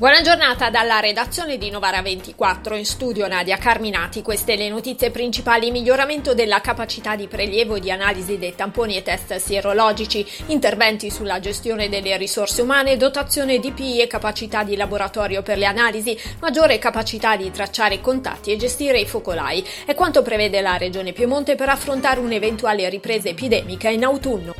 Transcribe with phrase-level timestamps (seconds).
[0.00, 4.22] Buona giornata dalla redazione di Novara 24, in studio Nadia Carminati.
[4.22, 9.02] Queste le notizie principali: miglioramento della capacità di prelievo e di analisi dei tamponi e
[9.02, 15.42] test sierologici, interventi sulla gestione delle risorse umane, dotazione di PI e capacità di laboratorio
[15.42, 19.62] per le analisi, maggiore capacità di tracciare i contatti e gestire i focolai.
[19.84, 24.59] È quanto prevede la Regione Piemonte per affrontare un'eventuale ripresa epidemica in autunno.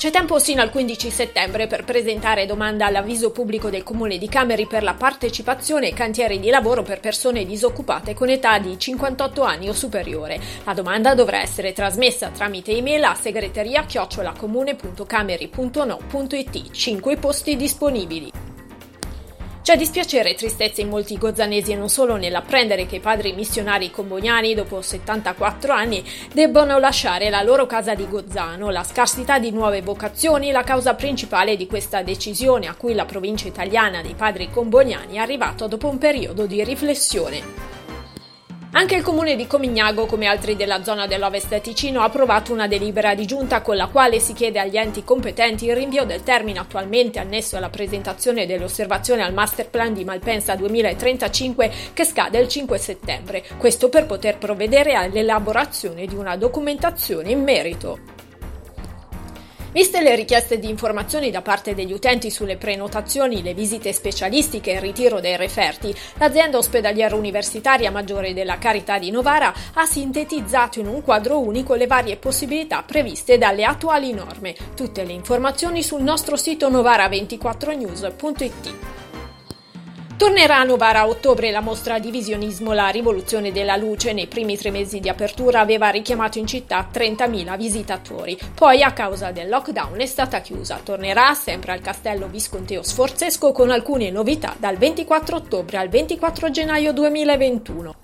[0.00, 4.64] C'è tempo sino al 15 settembre per presentare domanda all'avviso pubblico del Comune di Cameri
[4.64, 9.68] per la partecipazione ai cantieri di lavoro per persone disoccupate con età di 58 anni
[9.68, 10.40] o superiore.
[10.64, 16.70] La domanda dovrà essere trasmessa tramite email a segreteria chiocciolacomune.cameri.no.it.
[16.70, 18.39] 5 posti disponibili.
[19.70, 24.52] C'è dispiacere e tristezza in molti gozzanesi non solo nell'apprendere che i padri missionari comboniani,
[24.52, 26.02] dopo 74 anni,
[26.32, 28.70] debbono lasciare la loro casa di Gozzano.
[28.70, 33.46] La scarsità di nuove vocazioni, la causa principale di questa decisione a cui la provincia
[33.46, 37.69] italiana dei padri comboniani è arrivato dopo un periodo di riflessione.
[38.72, 43.16] Anche il comune di Comignago, come altri della zona dell'Ovest Ticino, ha approvato una delibera
[43.16, 47.18] di giunta con la quale si chiede agli enti competenti il rinvio del termine attualmente
[47.18, 53.42] annesso alla presentazione dell'osservazione al Master Plan di Malpensa 2035 che scade il 5 settembre.
[53.58, 58.19] Questo per poter provvedere all'elaborazione di una documentazione in merito.
[59.72, 64.74] Viste le richieste di informazioni da parte degli utenti sulle prenotazioni, le visite specialistiche e
[64.74, 70.88] il ritiro dei referti, l'azienda ospedaliera universitaria Maggiore della Carità di Novara ha sintetizzato in
[70.88, 74.56] un quadro unico le varie possibilità previste dalle attuali norme.
[74.74, 78.99] Tutte le informazioni sul nostro sito novara24news.it.
[80.20, 84.12] Tornerà a Novara a ottobre la mostra Divisionismo, la rivoluzione della luce.
[84.12, 88.38] Nei primi tre mesi di apertura aveva richiamato in città 30.000 visitatori.
[88.54, 90.78] Poi, a causa del lockdown, è stata chiusa.
[90.84, 96.92] Tornerà sempre al Castello Visconteo Sforzesco con alcune novità dal 24 ottobre al 24 gennaio
[96.92, 97.99] 2021.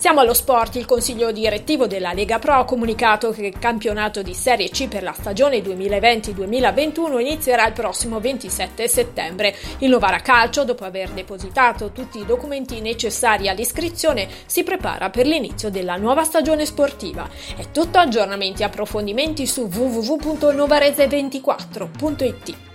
[0.00, 0.76] Siamo allo sport.
[0.76, 5.02] Il consiglio direttivo della Lega Pro ha comunicato che il campionato di Serie C per
[5.02, 9.54] la stagione 2020-2021 inizierà il prossimo 27 settembre.
[9.80, 15.68] Il Novara Calcio, dopo aver depositato tutti i documenti necessari all'iscrizione, si prepara per l'inizio
[15.68, 17.28] della nuova stagione sportiva.
[17.54, 22.69] È tutto aggiornamenti e approfondimenti su www.novarese24.it.